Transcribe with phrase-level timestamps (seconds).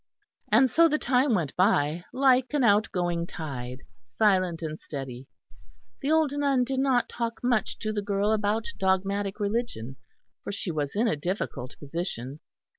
[0.51, 5.27] And so the time went by, like an outgoing tide, silent and steady.
[6.01, 9.97] The old nun did not talk much to the girl about dogmatic religion,
[10.43, 12.39] for she was in a difficult position.